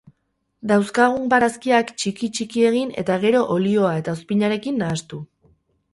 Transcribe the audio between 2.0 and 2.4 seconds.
txiki